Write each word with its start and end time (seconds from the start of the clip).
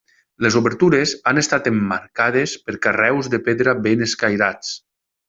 Les 0.43 0.55
obertures 0.59 1.11
han 1.31 1.41
estat 1.41 1.69
emmarcades 1.73 2.55
per 2.71 2.77
carreus 2.87 3.31
de 3.35 3.41
pedra 3.49 3.77
ben 3.85 4.03
escairats. 4.11 4.73